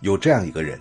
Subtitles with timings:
[0.00, 0.80] 有这样一个人，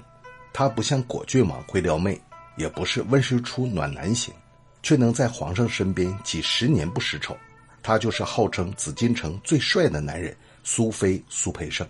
[0.54, 2.19] 他不像果郡王会撩妹，
[2.55, 4.33] 也不是温实初暖男型，
[4.81, 7.36] 却能在皇上身边几十年不失宠。
[7.84, 11.88] 他就是号称紫禁城最帅的男人苏菲苏培盛。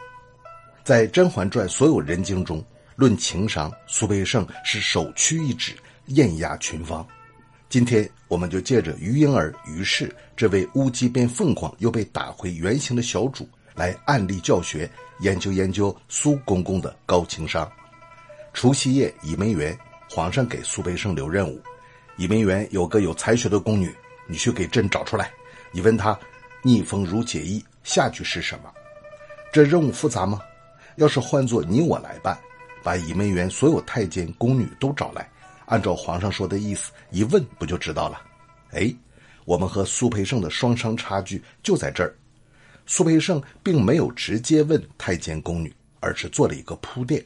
[0.84, 2.64] 在《甄嬛传》所有人精中，
[2.96, 5.74] 论情商，苏培盛是首屈一指，
[6.08, 7.06] 艳压群芳。
[7.70, 13.48] 今天，我们就借着于婴儿于氏这位乌鸡变凤凰又被打回原形的小主，
[13.80, 14.92] 来案例教学，
[15.22, 17.72] 研究研究苏公公的高情商。
[18.52, 21.62] 除夕夜，倚梅园，皇上给苏培盛留任务：
[22.18, 23.96] 倚梅园有个有才学的宫女，
[24.28, 25.32] 你去给朕找出来。
[25.72, 26.20] 你问他，
[26.62, 28.70] 逆风如解意，下句是什么？
[29.54, 30.42] 这任务复杂吗？
[30.98, 32.38] 要是换做你我来办，
[32.84, 35.26] 把倚梅园所有太监宫女都找来。
[35.68, 38.22] 按照皇上说的意思，一问不就知道了？
[38.72, 38.94] 哎，
[39.46, 42.14] 我们和苏培盛的双商差距就在这儿。
[42.92, 47.24] 苏培盛并没有直接问太监宫女，而是做了一个铺垫。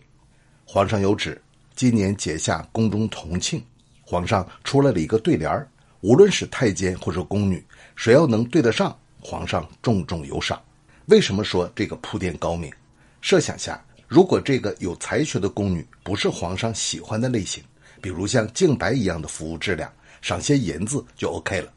[0.66, 1.42] 皇上有旨，
[1.74, 3.64] 今年解下宫中同庆，
[4.02, 5.66] 皇上出来了一个对联儿
[6.02, 7.66] 无论是太监或者宫女，
[7.96, 10.62] 谁要能对得上，皇上重重有赏。
[11.06, 12.70] 为什么说这个铺垫高明？
[13.22, 17.64] 设想下，如果这个有才学的宫女不是皇上喜欢的类型。
[18.02, 19.90] 比如像净白一样的服务质量，
[20.22, 21.72] 赏些银子就 OK 了。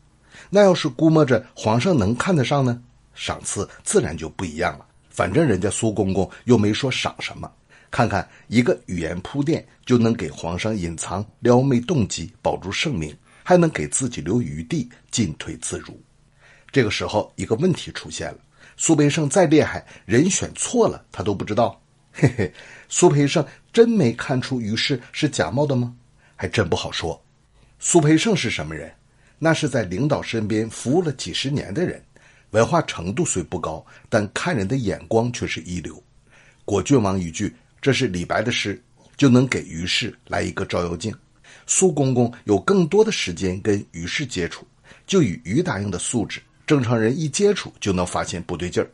[0.50, 2.82] 那要是估摸着皇上能看得上呢，
[3.16, 4.86] 赏赐自然就不一样了。
[5.10, 7.50] 反正人家苏公公又没说赏什么，
[7.90, 15.98] 看看一个语言铺垫就能给皇上隐藏撩妹动机，保住圣名，还能给自己留余地，进退自如。
[16.70, 18.38] 这个时候，一个问题出现了：
[18.76, 21.80] 苏培盛再厉害，人选错了，他都不知道。
[22.12, 22.52] 嘿嘿，
[22.88, 25.94] 苏培盛真没看出于氏是假冒的吗？
[26.34, 27.18] 还真不好说，
[27.78, 28.92] 苏培盛是什么人？
[29.38, 32.02] 那是在领导身边服务了几十年的人，
[32.50, 36.02] 文化程度虽不高，但看人的眼光却是一流。
[36.64, 38.82] 果郡王一句“这是李白的诗”，
[39.16, 41.14] 就能给于氏来一个照妖镜。
[41.66, 44.66] 苏公公有更多的时间跟于氏接触，
[45.06, 48.90] 就以于答应的素质，正常人一接触就能发现不对劲儿。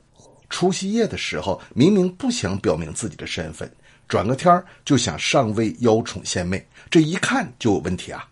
[0.48, 3.70] 除夕夜的时候，明明不想表明自己的身份。
[4.08, 8.28] 转个天儿就想上位邀宠献媚，这一看就有问题啊！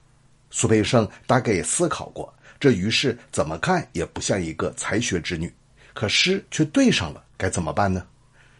[0.50, 5.52] 苏培盛大概也思考过，这于是怎么看也不像一个才学之女，
[5.94, 8.06] 可诗却对上了，该怎么办呢？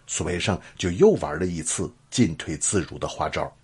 [0.07, 3.55] 苏培盛就又玩了一次进退自如的花招，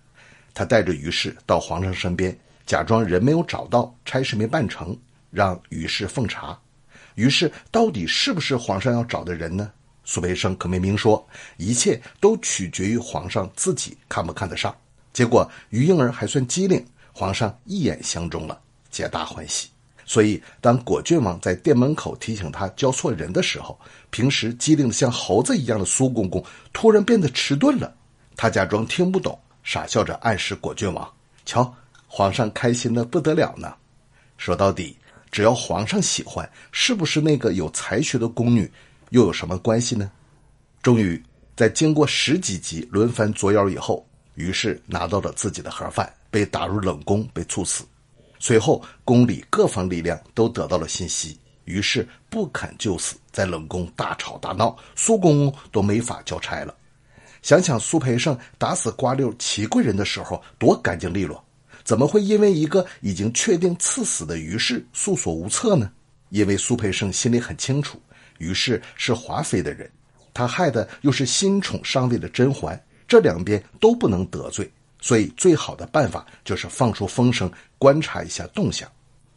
[0.53, 2.37] 他带着于氏到皇上身边，
[2.67, 4.95] 假装人没有找到，差事没办成，
[5.31, 6.57] 让于氏奉茶。
[7.15, 9.71] 于是到底是不是皇上要找的人呢？
[10.05, 11.27] 苏培盛可没明说，
[11.57, 14.73] 一切都取决于皇上自己看不看得上。
[15.11, 18.61] 结果于婴儿还算机灵，皇上一眼相中了，
[18.91, 19.67] 皆大欢喜。
[20.09, 23.77] 所以当果郡王在店门口提醒他交错人的时候，
[24.09, 27.93] 平时机灵的像猴子一样的苏公公突然变得迟钝了。
[28.37, 31.13] 他假装听不懂，傻笑着暗示果郡王
[31.45, 31.75] ：“瞧，
[32.07, 33.75] 皇上开心的不得了呢。”
[34.37, 34.97] 说到底，
[35.29, 38.71] 只要皇上喜欢，是不是那个有才学的宫女？
[39.09, 40.09] 又有什么关系呢？
[40.81, 41.21] 终于
[41.55, 47.83] 在经过十几集轮番作妖以后，于是拿到了自己的盒饭，被打入冷宫，被处死。
[48.39, 56.75] 随后宫里各方力量都得到了信息，于是不肯就死，在冷宫大吵大闹，苏公公都没法交差了。
[57.41, 61.43] 想想苏培盛打死瓜六齐贵人的时候多干净利落，
[61.83, 65.89] 怎么会因为一个已经确定赐死的于氏束手无策呢？
[66.29, 68.01] 因为苏培盛心里很清楚。
[68.39, 69.89] 于氏是华妃的人，
[70.33, 78.89] 他害的又是新宠上位的甄嬛，这两边都不能得罪，所以最好的办法就是放出风声，观察一下动向。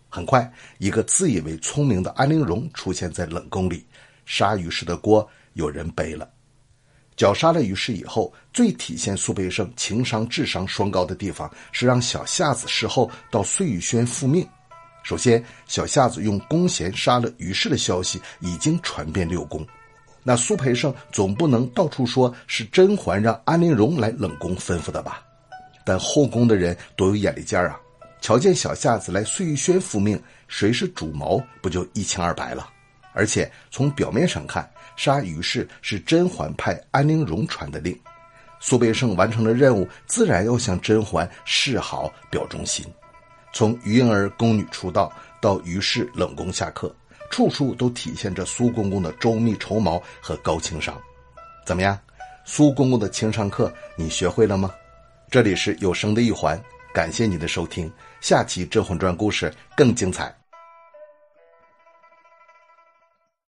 [0.08, 3.86] 很快，一个自以为聪明的安陵容出现在冷宫里，
[4.26, 6.28] 杀于氏的锅有人背了。
[7.16, 14.48] 绞杀了于氏以后，最体现苏培盛情商智商双高的地方是让小夏子事后到碎玉轩复命。
[15.02, 19.66] 首先，小夏子用弓弦杀了于氏的消息已经传遍六宫，
[20.22, 25.22] 那苏培盛总不能到处说是甄嬛让安陵容来冷宫吩咐的吧？
[25.84, 27.78] 但后宫的人多有眼力见啊，
[28.20, 32.68] 瞧见小夏子来碎玉轩复命，谁是主谋，不就一清二白了？
[33.12, 37.98] 而且从表面上看，杀于氏是甄嬛派安陵容传的令，
[38.60, 42.86] 苏培盛完成了任务，自然要向甄嬛示好表忠心。
[43.52, 46.94] 从于婴儿宫女出道到于氏冷宫下课，
[47.30, 50.96] 处处都体现着苏公公的周密筹谋和高情商。
[51.66, 51.98] 怎么样，
[52.44, 54.72] 苏公公的情商课你学会了吗？
[55.30, 56.60] 这里是有声的一环，
[56.92, 57.88] 感谢你的收听，
[58.20, 60.39] 下期《甄嬛传》故事更精彩。